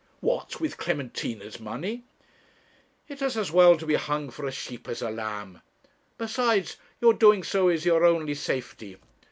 [0.19, 2.05] 'What, with Clementina's money?'
[3.07, 5.61] 'It's as well to be hung for a sheep as a lamb.
[6.17, 8.97] Besides, your doing so is your only safety.